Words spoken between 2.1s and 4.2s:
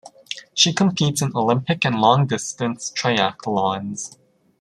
Distance Triathlons.